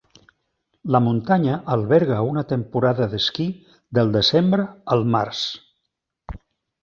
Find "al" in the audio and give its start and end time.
4.95-5.05